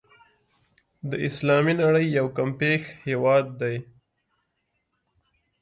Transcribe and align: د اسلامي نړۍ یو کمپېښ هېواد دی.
د 1.09 1.11
اسلامي 1.27 1.73
نړۍ 1.83 2.05
یو 2.17 2.27
کمپېښ 2.37 2.81
هېواد 3.07 3.45
دی. 3.61 3.75